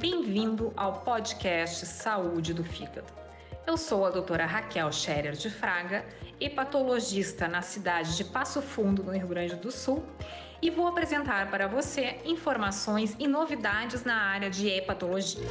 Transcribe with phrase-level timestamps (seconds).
[0.00, 3.12] Bem-vindo ao podcast Saúde do Fígado.
[3.66, 6.06] Eu sou a doutora Raquel Scherer de Fraga,
[6.40, 10.02] hepatologista na cidade de Passo Fundo, no Rio Grande do Sul,
[10.62, 15.46] e vou apresentar para você informações e novidades na área de hepatologia.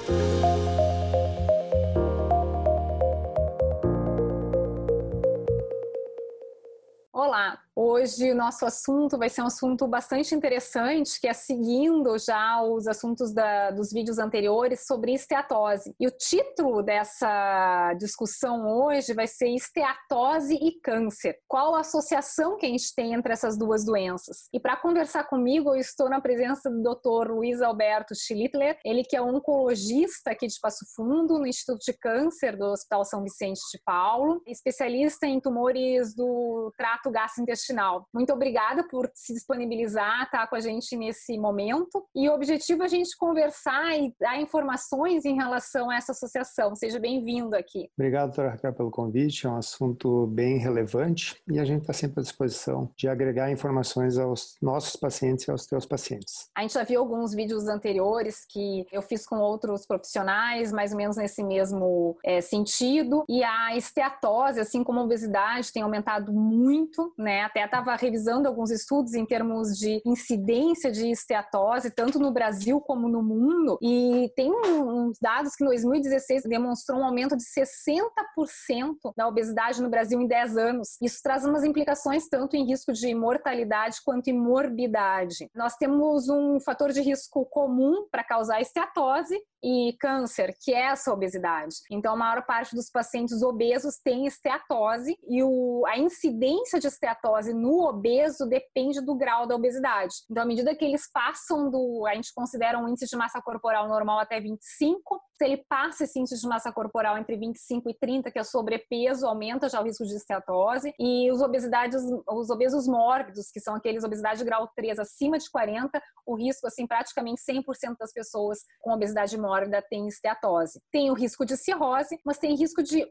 [7.14, 12.62] Olá, Hoje o nosso assunto vai ser um assunto bastante interessante, que é seguindo já
[12.62, 15.96] os assuntos da, dos vídeos anteriores sobre esteatose.
[16.00, 21.38] E o título dessa discussão hoje vai ser esteatose e câncer.
[21.48, 24.50] Qual a associação que a gente tem entre essas duas doenças?
[24.54, 27.32] E para conversar comigo, eu estou na presença do Dr.
[27.32, 32.58] Luiz Alberto Schlittler, ele que é oncologista aqui de Passo Fundo, no Instituto de Câncer
[32.58, 38.08] do Hospital São Vicente de Paulo, especialista em tumores do trato gastrointestinal intestinal.
[38.14, 42.06] Muito obrigada por se disponibilizar, estar tá, com a gente nesse momento.
[42.16, 46.76] E o objetivo é a gente conversar e dar informações em relação a essa associação.
[46.76, 47.90] Seja bem-vindo aqui.
[47.98, 49.46] Obrigado, doutora Raquel, pelo convite.
[49.46, 54.18] É um assunto bem relevante e a gente está sempre à disposição de agregar informações
[54.18, 56.50] aos nossos pacientes e aos teus pacientes.
[56.56, 60.98] A gente já viu alguns vídeos anteriores que eu fiz com outros profissionais, mais ou
[60.98, 63.24] menos nesse mesmo é, sentido.
[63.28, 67.44] E a esteatose, assim como a obesidade, tem aumentado muito, né?
[67.50, 73.10] Até estava revisando alguns estudos em termos de incidência de esteatose, tanto no Brasil como
[73.10, 79.28] no mundo, e tem uns dados que em 2016 demonstrou um aumento de 60% da
[79.28, 80.90] obesidade no Brasil em 10 anos.
[81.02, 85.50] Isso traz umas implicações tanto em risco de mortalidade quanto em morbidade.
[85.56, 91.12] Nós temos um fator de risco comum para causar esteatose, e câncer, que é essa
[91.12, 91.76] obesidade.
[91.92, 97.39] Então, a maior parte dos pacientes obesos tem esteatose e o, a incidência de esteatose
[97.48, 100.14] no obeso depende do grau da obesidade.
[100.30, 103.88] Então, à medida que eles passam do, a gente considera um índice de massa corporal
[103.88, 108.30] normal até 25, se ele passa esse índice de massa corporal entre 25 e 30,
[108.30, 110.94] que é sobrepeso, aumenta já o risco de esteatose.
[111.00, 116.02] E os obesidades, os obesos mórbidos, que são aqueles obesidade grau 3 acima de 40,
[116.26, 120.82] o risco, assim, praticamente 100% das pessoas com obesidade mórbida tem esteatose.
[120.92, 123.08] Tem o risco de cirrose, mas tem risco de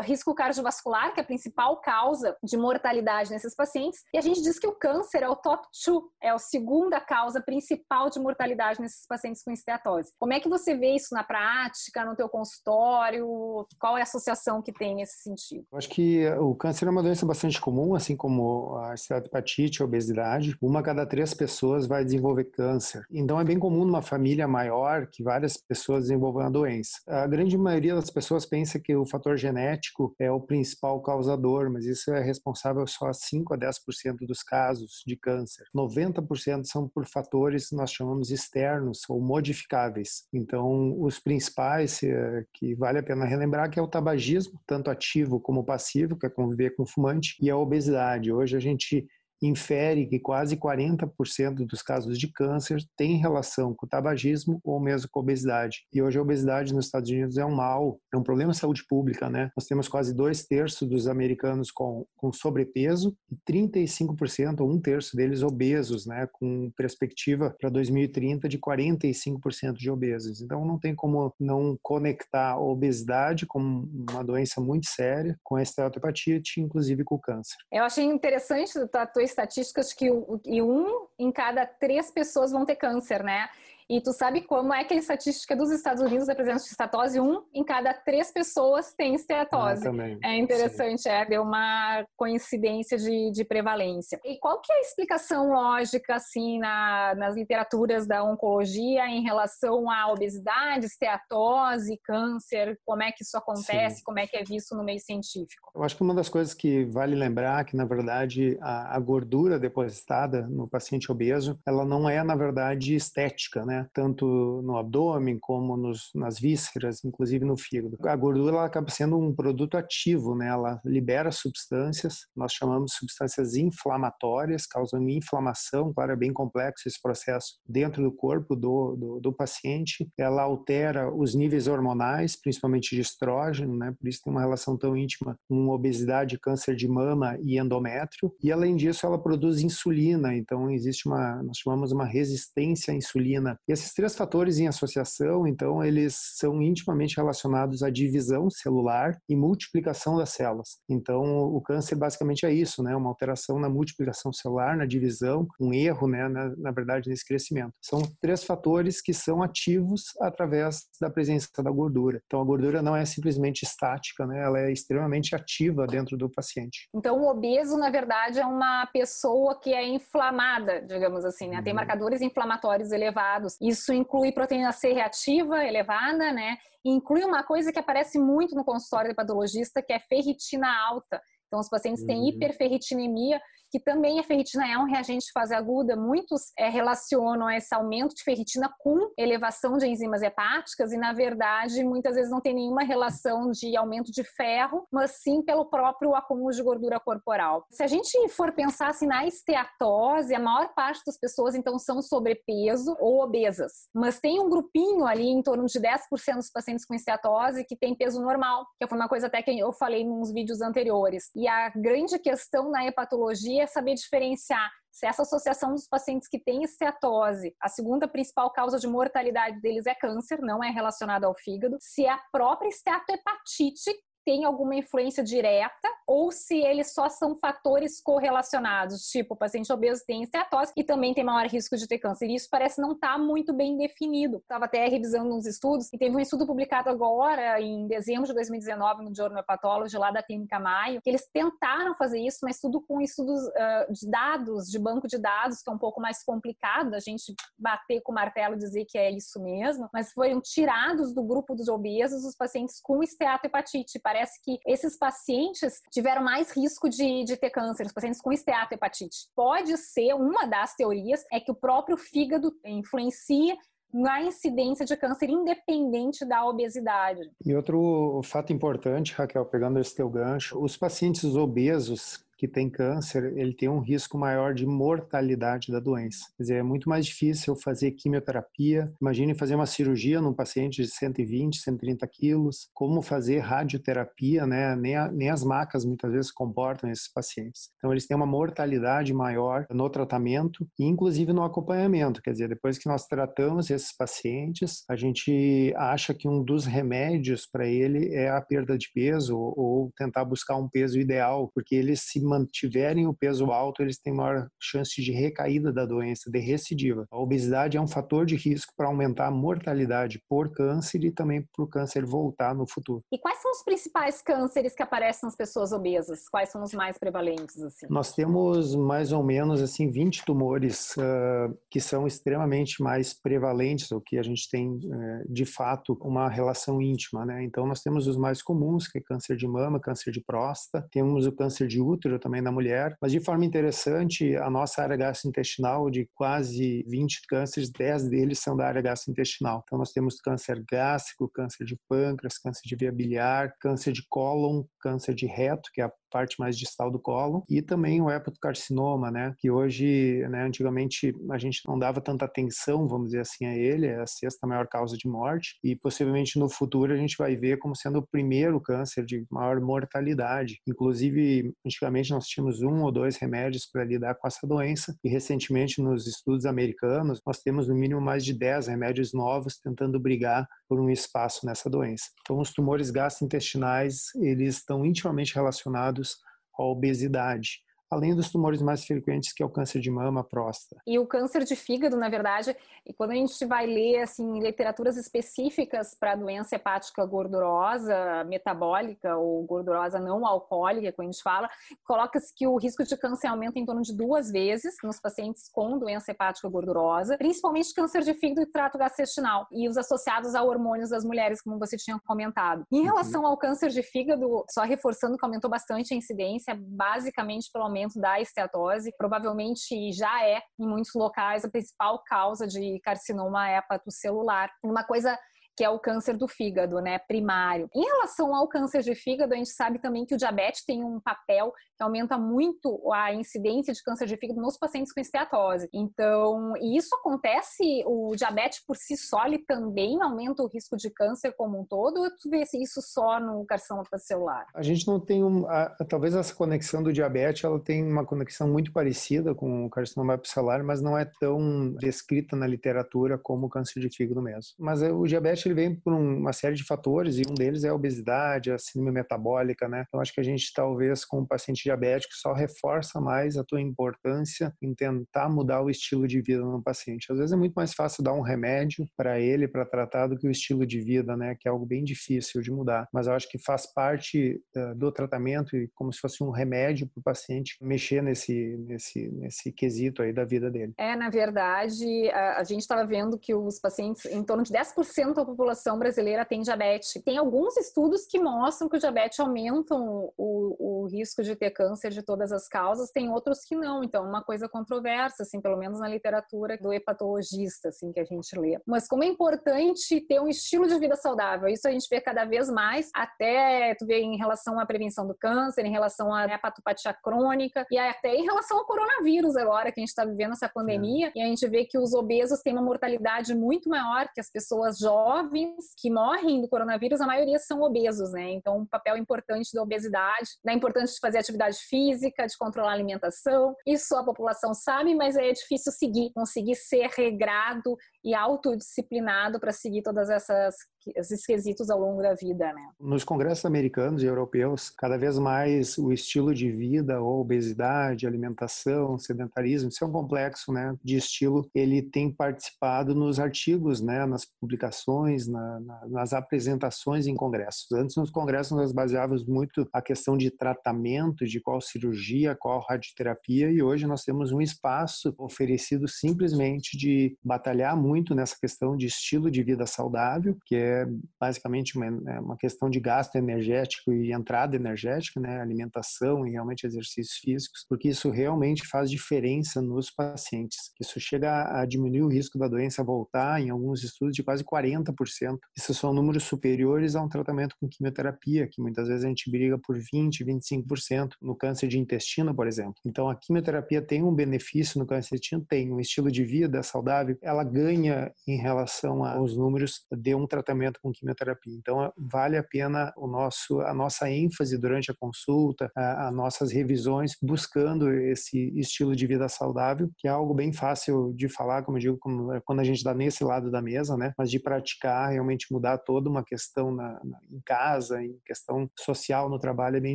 [0.00, 4.58] risco cardiovascular, que é a principal causa de mortalidade nesses pacientes, e a gente diz
[4.58, 9.06] que o câncer é o top 2, é a segunda causa principal de mortalidade nesses
[9.06, 10.12] pacientes com esteatose.
[10.18, 13.66] Como é que você vê isso na prática, no teu consultório?
[13.78, 15.64] Qual é a associação que tem nesse sentido?
[15.70, 19.84] Eu acho que o câncer é uma doença bastante comum, assim como a esteatopatite, a
[19.84, 20.56] obesidade.
[20.60, 23.04] Uma a cada três pessoas vai desenvolver câncer.
[23.10, 26.98] Então é bem comum numa família maior que várias pessoas desenvolvam a doença.
[27.06, 31.70] A grande maioria das pessoas pensa que o fator genético genético é o principal causador,
[31.70, 35.64] mas isso é responsável só a 5 a 10% dos casos de câncer.
[35.74, 40.24] 90% são por fatores que nós chamamos externos ou modificáveis.
[40.32, 45.40] Então, os principais eh, que vale a pena relembrar que é o tabagismo, tanto ativo
[45.40, 48.32] como passivo, que é conviver com fumante, e a obesidade.
[48.32, 49.06] Hoje a gente
[49.42, 55.08] infere que quase 40% dos casos de câncer têm relação com o tabagismo ou mesmo
[55.10, 55.86] com a obesidade.
[55.92, 58.84] E hoje a obesidade nos Estados Unidos é um mal, é um problema de saúde
[58.88, 59.50] pública, né?
[59.56, 65.16] Nós temos quase dois terços dos americanos com, com sobrepeso e 35% ou um terço
[65.16, 66.28] deles obesos, né?
[66.32, 70.40] Com perspectiva para 2030 de 45% de obesos.
[70.40, 75.62] Então não tem como não conectar a obesidade como uma doença muito séria com a
[75.62, 77.56] esteatopatite, inclusive com o câncer.
[77.72, 83.22] Eu achei interessante a tua estatísticas que um em cada três pessoas vão ter câncer,
[83.22, 83.48] né?
[83.90, 87.18] E tu sabe como é que a estatística dos Estados Unidos da presença de estatose?
[87.18, 89.80] Um em cada três pessoas tem esteatose.
[89.80, 90.18] Ah, também.
[90.22, 91.08] É interessante, Sim.
[91.08, 94.20] é, deu uma coincidência de, de prevalência.
[94.26, 99.90] E qual que é a explicação lógica, assim, na, nas literaturas da oncologia em relação
[99.90, 102.78] à obesidade, esteatose, câncer?
[102.84, 103.96] Como é que isso acontece?
[103.96, 104.04] Sim.
[104.04, 105.70] Como é que é visto no meio científico?
[105.74, 108.98] Eu acho que uma das coisas que vale lembrar é que, na verdade, a, a
[108.98, 113.77] gordura depositada no paciente obeso, ela não é, na verdade, estética, né?
[113.92, 114.26] Tanto
[114.62, 117.96] no abdômen como nos, nas vísceras, inclusive no fígado.
[118.04, 120.48] A gordura ela acaba sendo um produto ativo, né?
[120.48, 127.00] Ela libera substâncias, nós chamamos de substâncias inflamatórias, causando inflamação, claro, é bem complexo esse
[127.00, 130.08] processo dentro do corpo do, do, do paciente.
[130.18, 133.94] Ela altera os níveis hormonais, principalmente de estrógeno, né?
[133.98, 138.32] Por isso tem uma relação tão íntima com obesidade, câncer de mama e endométrio.
[138.42, 143.58] E além disso, ela produz insulina, então existe uma, nós chamamos uma resistência à insulina
[143.68, 149.36] E esses três fatores em associação, então, eles são intimamente relacionados à divisão celular e
[149.36, 150.78] multiplicação das células.
[150.88, 152.96] Então, o câncer basicamente é isso, né?
[152.96, 156.28] Uma alteração na multiplicação celular, na divisão, um erro, né?
[156.28, 157.72] Na, na verdade, nesse crescimento.
[157.82, 162.22] São três fatores que são ativos através da presença da gordura.
[162.24, 164.42] Então, a gordura não é simplesmente estática, né?
[164.42, 166.88] Ela é extremamente ativa dentro do paciente.
[166.94, 171.60] Então, o obeso, na verdade, é uma pessoa que é inflamada, digamos assim, né?
[171.60, 171.76] Tem uhum.
[171.76, 173.57] marcadores inflamatórios elevados.
[173.60, 176.56] Isso inclui proteína C reativa elevada, né?
[176.84, 181.20] E inclui uma coisa que aparece muito no consultório do patologista, que é ferritina alta.
[181.46, 182.28] Então, os pacientes têm uhum.
[182.28, 183.40] hiperferritinemia,
[183.70, 185.96] que também a ferritina é um reagente de fase aguda.
[185.96, 191.84] Muitos é, relacionam esse aumento de ferritina com elevação de enzimas hepáticas e, na verdade,
[191.84, 196.50] muitas vezes não tem nenhuma relação de aumento de ferro, mas sim pelo próprio acúmulo
[196.50, 197.66] de gordura corporal.
[197.70, 202.00] Se a gente for pensar assim, na esteatose, a maior parte das pessoas então são
[202.00, 206.94] sobrepeso ou obesas, mas tem um grupinho ali em torno de 10% dos pacientes com
[206.94, 210.60] esteatose que tem peso normal, que foi uma coisa até que eu falei nos vídeos
[210.60, 211.30] anteriores.
[211.34, 216.40] E a grande questão na hepatologia é saber diferenciar se essa associação dos pacientes que
[216.40, 221.36] têm esteatose, a segunda principal causa de mortalidade deles é câncer, não é relacionado ao
[221.36, 223.92] fígado, se é a própria esteatohepatite
[224.28, 230.04] tem alguma influência direta ou se eles só são fatores correlacionados, tipo o paciente obeso
[230.06, 232.28] tem esteatose e também tem maior risco de ter câncer.
[232.28, 234.36] Isso parece não estar tá muito bem definido.
[234.36, 239.04] Estava até revisando uns estudos e teve um estudo publicado agora, em dezembro de 2019,
[239.04, 243.00] no Journal Pathology, lá da Clínica Maio, que eles tentaram fazer isso, mas tudo com
[243.00, 247.00] estudos uh, de dados, de banco de dados, que é um pouco mais complicado a
[247.00, 251.22] gente bater com o martelo e dizer que é isso mesmo, mas foram tirados do
[251.22, 253.98] grupo dos obesos os pacientes com esteatohepatite.
[253.98, 258.32] Parece parece que esses pacientes tiveram mais risco de, de ter câncer, os pacientes com
[258.32, 259.28] esteatohepatite.
[259.34, 263.56] Pode ser, uma das teorias é que o próprio fígado influencia
[263.92, 267.20] na incidência de câncer independente da obesidade.
[267.44, 273.36] E outro fato importante, Raquel, pegando esse teu gancho, os pacientes obesos que tem câncer,
[273.36, 276.24] ele tem um risco maior de mortalidade da doença.
[276.36, 278.92] Quer dizer, é muito mais difícil fazer quimioterapia.
[279.02, 282.68] Imagine fazer uma cirurgia num paciente de 120, 130 quilos.
[282.72, 284.76] Como fazer radioterapia, né?
[284.76, 287.70] Nem, a, nem as macas muitas vezes comportam esses pacientes.
[287.76, 292.22] Então, eles têm uma mortalidade maior no tratamento e, inclusive, no acompanhamento.
[292.22, 297.48] Quer dizer, depois que nós tratamos esses pacientes, a gente acha que um dos remédios
[297.50, 302.02] para ele é a perda de peso ou tentar buscar um peso ideal, porque eles
[302.02, 307.06] se mantiverem o peso alto, eles têm maior chance de recaída da doença, de recidiva.
[307.10, 311.42] A obesidade é um fator de risco para aumentar a mortalidade por câncer e também
[311.54, 313.02] para o câncer voltar no futuro.
[313.12, 316.28] E quais são os principais cânceres que aparecem nas pessoas obesas?
[316.28, 317.60] Quais são os mais prevalentes?
[317.62, 317.86] Assim?
[317.88, 324.00] Nós temos mais ou menos assim 20 tumores uh, que são extremamente mais prevalentes, ou
[324.00, 327.44] que a gente tem uh, de fato uma relação íntima, né?
[327.44, 331.26] Então nós temos os mais comuns, que é câncer de mama, câncer de próstata, temos
[331.26, 332.96] o câncer de útero, também na mulher.
[333.00, 338.56] Mas de forma interessante, a nossa área gastrointestinal, de quase 20 cânceres, 10 deles são
[338.56, 339.62] da área gastrointestinal.
[339.64, 344.64] Então nós temos câncer gástrico, câncer de pâncreas, câncer de via biliar, câncer de cólon,
[344.80, 349.10] câncer de reto, que é a parte mais distal do colo, e também o hepatocarcinoma,
[349.10, 353.54] né, que hoje, né, antigamente a gente não dava tanta atenção, vamos dizer assim, a
[353.56, 357.36] ele, é a sexta maior causa de morte, e possivelmente no futuro a gente vai
[357.36, 360.60] ver como sendo o primeiro câncer de maior mortalidade.
[360.66, 365.80] Inclusive, antigamente nós tínhamos um ou dois remédios para lidar com essa doença, e recentemente
[365.80, 370.80] nos estudos americanos nós temos no mínimo mais de 10 remédios novos tentando brigar por
[370.80, 372.04] um espaço nessa doença.
[372.20, 376.18] Então, os tumores gastrointestinais, eles estão intimamente relacionados
[376.58, 380.80] à obesidade além dos tumores mais frequentes que é o câncer de mama, próstata.
[380.86, 384.96] E o câncer de fígado, na verdade, e quando a gente vai ler assim literaturas
[384.96, 391.48] específicas para a doença hepática gordurosa, metabólica ou gordurosa não alcoólica, quando a gente fala,
[391.84, 395.78] coloca-se que o risco de câncer aumenta em torno de duas vezes nos pacientes com
[395.78, 400.90] doença hepática gordurosa, principalmente câncer de fígado e trato gastrointestinal e os associados a hormônios
[400.90, 402.64] das mulheres, como você tinha comentado.
[402.70, 403.28] Em relação uhum.
[403.28, 408.00] ao câncer de fígado, só reforçando que aumentou bastante a incidência, basicamente pelo aumento aumento
[408.00, 414.50] da esteatose, provavelmente já é, em muitos locais, a principal causa de carcinoma hepatocelular.
[414.62, 415.18] Uma coisa
[415.58, 417.68] que é o câncer do fígado, né, primário.
[417.74, 421.00] Em relação ao câncer de fígado, a gente sabe também que o diabetes tem um
[421.00, 425.68] papel que aumenta muito a incidência de câncer de fígado nos pacientes com esteatose.
[425.74, 430.90] Então, e isso acontece, o diabetes por si só, ele também aumenta o risco de
[430.90, 434.46] câncer como um todo, ou tu vê isso só no carcinoma celular?
[434.54, 438.46] A gente não tem um, a, talvez essa conexão do diabetes, ela tem uma conexão
[438.46, 443.50] muito parecida com o carcinoma celular, mas não é tão descrita na literatura como o
[443.50, 444.54] câncer de fígado mesmo.
[444.56, 447.68] Mas é, o diabetes ele vem por uma série de fatores e um deles é
[447.68, 449.84] a obesidade, a síndrome metabólica, né?
[449.88, 453.60] Então acho que a gente talvez com o paciente diabético só reforça mais a tua
[453.60, 457.10] importância em tentar mudar o estilo de vida no paciente.
[457.10, 460.26] Às vezes é muito mais fácil dar um remédio para ele para tratar do que
[460.26, 461.36] o estilo de vida, né?
[461.38, 462.88] Que é algo bem difícil de mudar.
[462.92, 466.86] Mas eu acho que faz parte uh, do tratamento e como se fosse um remédio
[466.86, 470.72] para o paciente mexer nesse nesse nesse quesito aí da vida dele.
[470.76, 475.14] É, na verdade, a, a gente estava vendo que os pacientes, em torno de 10%
[475.14, 477.00] da população brasileira tem diabetes.
[477.04, 481.90] Tem alguns estudos que mostram que o diabetes aumenta o, o, risco de ter câncer
[481.90, 483.84] de todas as causas, tem outros que não.
[483.84, 488.04] Então, é uma coisa controversa, assim, pelo menos na literatura do hepatologista, assim, que a
[488.04, 488.58] gente lê.
[488.66, 492.24] Mas como é importante ter um estilo de vida saudável, isso a gente vê cada
[492.24, 496.92] vez mais, até tu vê em relação à prevenção do câncer, em relação à hepatopatia
[496.94, 501.08] crônica e até em relação ao coronavírus agora que a gente está vivendo essa pandemia,
[501.08, 501.12] é.
[501.14, 504.78] e a gente vê que os obesos têm uma mortalidade muito maior que as pessoas
[504.78, 505.27] jovens
[505.76, 508.30] que morrem do coronavírus, a maioria são obesos, né?
[508.32, 512.74] Então, um papel importante da obesidade, da importância de fazer atividade física, de controlar a
[512.74, 513.54] alimentação.
[513.66, 519.82] Isso a população sabe, mas é difícil seguir, conseguir ser regrado e autodisciplinado para seguir
[519.82, 520.54] todas essas
[520.96, 522.68] esses quesitos ao longo da vida, né?
[522.80, 528.98] Nos congressos americanos e europeus, cada vez mais o estilo de vida, ou obesidade, alimentação,
[528.98, 534.24] sedentarismo, isso é um complexo, né, de estilo, ele tem participado nos artigos, né, nas
[534.24, 537.70] publicações, na, na, nas apresentações em congressos.
[537.72, 543.50] Antes nos congressos nós baseávamos muito a questão de tratamento, de qual cirurgia, qual radioterapia,
[543.50, 549.30] e hoje nós temos um espaço oferecido simplesmente de batalhar muito nessa questão de estilo
[549.30, 550.77] de vida saudável, que é
[551.20, 556.66] basicamente uma, né, uma questão de gasto energético e entrada energética, né, alimentação e realmente
[556.66, 560.70] exercícios físicos, porque isso realmente faz diferença nos pacientes.
[560.80, 565.38] Isso chega a diminuir o risco da doença voltar, em alguns estudos, de quase 40%.
[565.56, 569.58] Isso são números superiores a um tratamento com quimioterapia, que muitas vezes a gente briga
[569.58, 572.74] por 20%, 25% no câncer de intestino, por exemplo.
[572.84, 575.44] Então, a quimioterapia tem um benefício no câncer de intestino?
[575.48, 575.72] Tem.
[575.72, 580.92] Um estilo de vida saudável, ela ganha em relação aos números de um tratamento com
[580.92, 581.54] quimioterapia.
[581.54, 587.12] Então, vale a pena o nosso, a nossa ênfase durante a consulta, as nossas revisões,
[587.22, 591.80] buscando esse estilo de vida saudável, que é algo bem fácil de falar, como eu
[591.80, 591.98] digo,
[592.44, 594.12] quando a gente está nesse lado da mesa, né?
[594.16, 599.28] Mas de praticar, realmente mudar toda uma questão na, na, em casa, em questão social
[599.28, 599.94] no trabalho é bem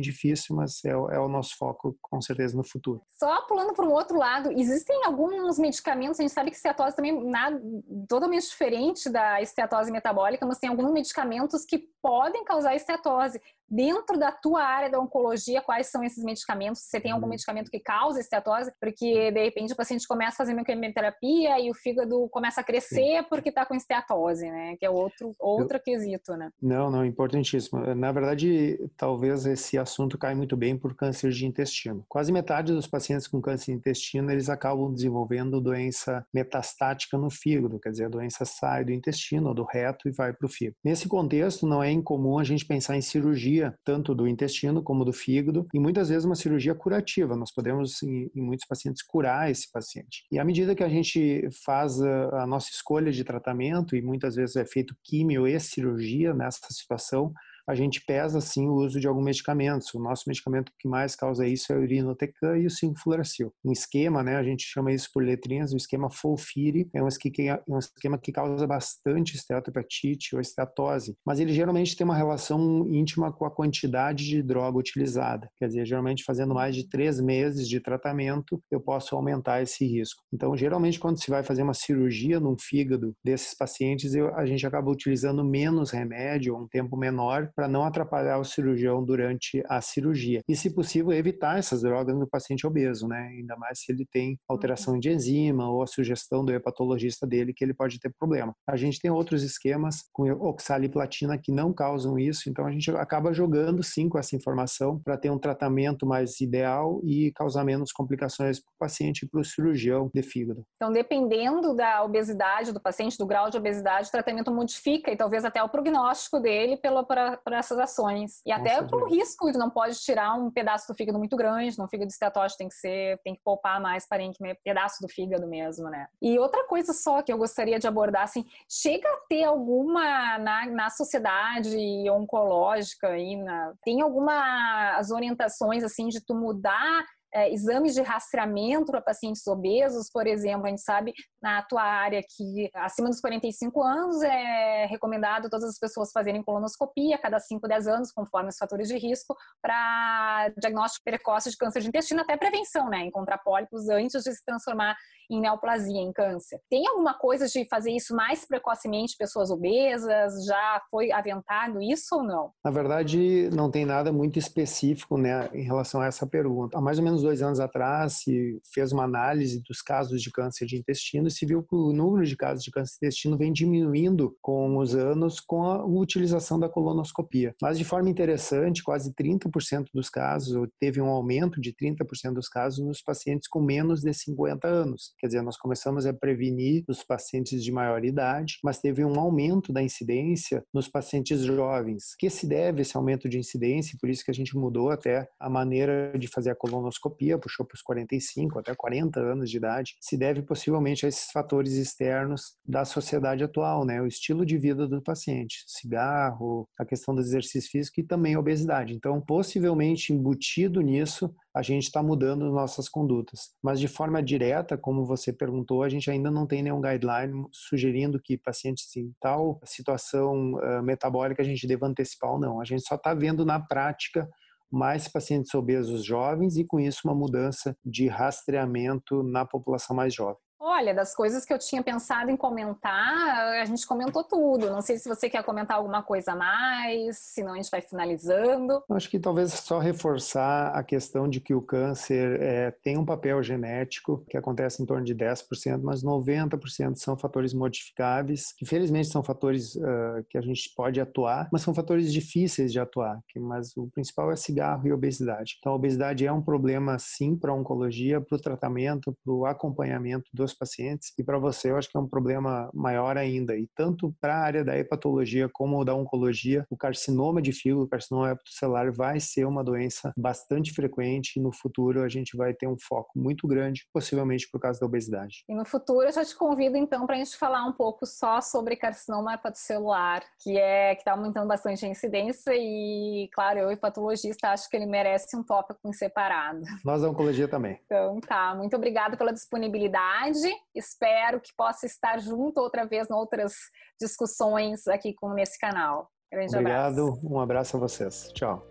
[0.00, 3.02] difícil, mas é, é o nosso foco com certeza no futuro.
[3.18, 7.28] Só pulando para um outro lado, existem alguns medicamentos, a gente sabe que cetose também
[7.28, 7.60] nada,
[8.08, 13.40] totalmente diferente da esteatose metabólica, mas tem alguns medicamentos que podem causar esteatose.
[13.74, 16.82] Dentro da tua área da oncologia, quais são esses medicamentos?
[16.82, 17.30] Você tem algum uhum.
[17.30, 18.70] medicamento que causa esteatose?
[18.80, 23.22] Porque, de repente, o paciente começa a fazer quimioterapia e o fígado começa a crescer
[23.22, 23.26] Sim.
[23.28, 24.76] porque está com esteatose, né?
[24.78, 25.82] Que é outro, outro Eu...
[25.82, 26.50] quesito, né?
[26.62, 27.80] Não, não, importantíssimo.
[27.96, 32.04] Na verdade, talvez esse assunto caia muito bem por câncer de intestino.
[32.08, 37.80] Quase metade dos pacientes com câncer de intestino, eles acabam desenvolvendo doença metastática no fígado,
[37.80, 40.76] quer dizer, a doença sai do intestino do reto e vai para o fígado.
[40.84, 45.12] Nesse contexto, não é incomum a gente pensar em cirurgia, tanto do intestino como do
[45.12, 47.36] fígado, e muitas vezes uma cirurgia curativa.
[47.36, 50.24] Nós podemos, em, em muitos pacientes, curar esse paciente.
[50.30, 54.34] E à medida que a gente faz a, a nossa escolha de tratamento, e muitas
[54.34, 57.32] vezes é feito químio e cirurgia nessa situação,
[57.66, 59.84] a gente pesa sim o uso de algum medicamento.
[59.94, 63.52] O nosso medicamento que mais causa isso é o irinotecan e o sinfloracil.
[63.64, 67.62] Um esquema, né, a gente chama isso por letrinhas, o esquema FOLFIRI, é um esquema,
[67.68, 73.32] um esquema que causa bastante esteatohepatite ou esteatose, mas ele geralmente tem uma relação íntima
[73.32, 75.48] com a quantidade de droga utilizada.
[75.58, 80.22] Quer dizer, geralmente fazendo mais de três meses de tratamento, eu posso aumentar esse risco.
[80.32, 84.66] Então, geralmente quando se vai fazer uma cirurgia num fígado desses pacientes, eu, a gente
[84.66, 90.40] acaba utilizando menos remédio, um tempo menor, para não atrapalhar o cirurgião durante a cirurgia.
[90.48, 93.28] E, se possível, evitar essas drogas no paciente obeso, né?
[93.36, 97.64] Ainda mais se ele tem alteração de enzima ou a sugestão do hepatologista dele que
[97.64, 98.54] ele pode ter problema.
[98.68, 103.32] A gente tem outros esquemas com oxaliplatina que não causam isso, então a gente acaba
[103.32, 108.60] jogando sim com essa informação para ter um tratamento mais ideal e causar menos complicações
[108.60, 110.64] para o paciente e para o cirurgião de fígado.
[110.76, 115.44] Então, dependendo da obesidade do paciente, do grau de obesidade, o tratamento modifica e talvez
[115.44, 117.04] até o prognóstico dele pela,
[117.44, 118.40] para essas ações.
[118.46, 121.86] E até pelo risco de não pode tirar um pedaço do fígado muito grande, no
[121.86, 126.08] fígado esteatótico tem que ser, tem que poupar mais parenquimia, pedaço do fígado mesmo, né?
[126.22, 130.66] E outra coisa só que eu gostaria de abordar, assim, chega a ter alguma na,
[130.66, 131.76] na sociedade
[132.10, 139.02] oncológica aí, na, tem algumas orientações assim de tu mudar é, exames de rastreamento para
[139.02, 141.12] pacientes obesos, por exemplo, a gente sabe
[141.42, 147.16] na tua área que acima dos 45 anos é recomendado todas as pessoas fazerem colonoscopia
[147.16, 151.80] a cada 5, 10 anos, conforme os fatores de risco, para diagnóstico precoce de câncer
[151.80, 153.04] de intestino, até prevenção, né?
[153.04, 154.96] Encontrar pólipos antes de se transformar
[155.30, 156.60] em neoplasia, em câncer.
[156.70, 160.44] Tem alguma coisa de fazer isso mais precocemente, pessoas obesas?
[160.44, 162.52] Já foi aventado isso ou não?
[162.64, 166.78] Na verdade, não tem nada muito específico né, em relação a essa pergunta.
[166.78, 170.66] Há mais ou menos dois anos atrás, se fez uma análise dos casos de câncer
[170.66, 173.52] de intestino e se viu que o número de casos de câncer de intestino vem
[173.52, 177.54] diminuindo com os anos com a utilização da colonoscopia.
[177.62, 182.84] Mas de forma interessante, quase 30% dos casos, teve um aumento de 30% dos casos
[182.84, 185.14] nos pacientes com menos de 50 anos.
[185.18, 189.72] Quer dizer, nós começamos a prevenir os pacientes de maior idade, mas teve um aumento
[189.72, 192.14] da incidência nos pacientes jovens.
[192.18, 195.48] Que se deve esse aumento de incidência, por isso que a gente mudou até a
[195.48, 200.16] maneira de fazer a colonoscopia, puxou para os 45 até 40 anos de idade, se
[200.16, 204.00] deve possivelmente a esses fatores externos da sociedade atual, né?
[204.00, 208.40] O estilo de vida do paciente, cigarro, a questão do exercício físico e também a
[208.40, 208.94] obesidade.
[208.94, 213.50] Então, possivelmente embutido nisso, a gente está mudando nossas condutas.
[213.62, 218.20] Mas de forma direta, como você perguntou, a gente ainda não tem nenhum guideline sugerindo
[218.20, 222.60] que pacientes em tal situação uh, metabólica a gente deva antecipar ou não.
[222.60, 224.28] A gente só está vendo na prática
[224.74, 230.42] mais pacientes obesos jovens e com isso uma mudança de rastreamento na população mais jovem.
[230.66, 234.70] Olha, das coisas que eu tinha pensado em comentar, a gente comentou tudo.
[234.70, 238.82] Não sei se você quer comentar alguma coisa a mais, senão a gente vai finalizando.
[238.90, 243.42] Acho que talvez só reforçar a questão de que o câncer é, tem um papel
[243.42, 249.22] genético que acontece em torno de 10%, mas 90% são fatores modificáveis, que felizmente são
[249.22, 253.20] fatores uh, que a gente pode atuar, mas são fatores difíceis de atuar.
[253.28, 255.56] Que, mas o principal é cigarro e obesidade.
[255.58, 259.44] Então, a obesidade é um problema, sim, para a oncologia, para o tratamento, para o
[259.44, 263.56] acompanhamento dos pacientes e para você eu acho que é um problema maior ainda.
[263.56, 267.88] E tanto para a área da hepatologia como da oncologia, o carcinoma de fígado, o
[267.88, 272.66] carcinoma hepatocelular vai ser uma doença bastante frequente e no futuro a gente vai ter
[272.66, 275.44] um foco muito grande, possivelmente por causa da obesidade.
[275.48, 278.40] E no futuro eu já te convido então para a gente falar um pouco só
[278.40, 284.50] sobre carcinoma hepatocelular, que é que está aumentando bastante a incidência e, claro, eu hepatologista
[284.50, 286.62] acho que ele merece um tópico em separado.
[286.84, 287.80] Nós da oncologia também.
[287.84, 290.33] Então tá, muito obrigada pela disponibilidade
[290.74, 293.54] Espero que possa estar junto outra vez em outras
[294.00, 296.10] discussões aqui com nesse canal.
[296.30, 297.20] Grande Obrigado, abraço.
[297.26, 298.30] um abraço a vocês.
[298.32, 298.66] Tchau.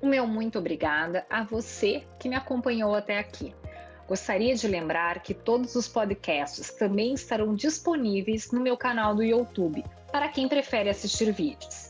[0.00, 3.54] O meu muito obrigada a você que me acompanhou até aqui.
[4.08, 9.84] Gostaria de lembrar que todos os podcasts também estarão disponíveis no meu canal do YouTube,
[10.10, 11.87] para quem prefere assistir vídeos.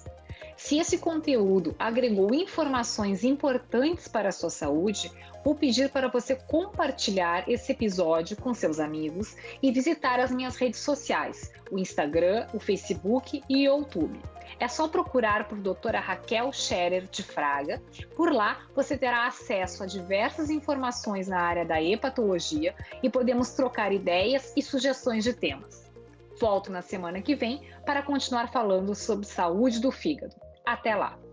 [0.68, 5.10] Se esse conteúdo agregou informações importantes para a sua saúde,
[5.42, 10.80] vou pedir para você compartilhar esse episódio com seus amigos e visitar as minhas redes
[10.80, 14.20] sociais, o Instagram, o Facebook e o YouTube.
[14.60, 17.80] É só procurar por doutora Raquel Scherer de Fraga.
[18.14, 23.90] Por lá, você terá acesso a diversas informações na área da hepatologia e podemos trocar
[23.90, 25.90] ideias e sugestões de temas.
[26.38, 30.47] Volto na semana que vem para continuar falando sobre saúde do fígado.
[30.70, 31.27] Até lá!